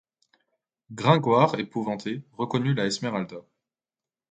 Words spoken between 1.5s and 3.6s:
épouvanté reconnut la Esmeralda.